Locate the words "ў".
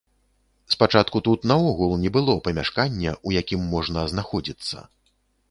3.27-3.45